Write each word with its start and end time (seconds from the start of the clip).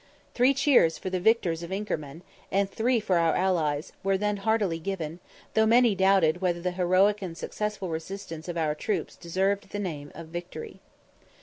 Three 0.33 0.55
cheers 0.55 0.97
for 0.97 1.11
the 1.11 1.19
victors 1.19 1.61
of 1.61 1.71
Inkermann, 1.71 2.23
and 2.51 2.67
three 2.67 2.99
for 2.99 3.17
our 3.19 3.35
allies, 3.35 3.91
were 4.03 4.17
then 4.17 4.37
heartily 4.37 4.79
given, 4.79 5.19
though 5.53 5.67
many 5.67 5.93
doubted 5.93 6.41
whether 6.41 6.59
the 6.59 6.71
heroic 6.71 7.21
and 7.21 7.37
successful 7.37 7.89
resistance 7.89 8.47
of 8.47 8.57
our 8.57 8.73
troops 8.73 9.15
deserved 9.15 9.69
the 9.69 9.77
name 9.77 10.11
of 10.15 10.29
victory. 10.29 10.79